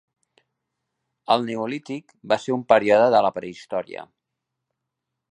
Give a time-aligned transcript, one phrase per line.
[1.35, 4.07] El neolític va ser un període de la prehistòria.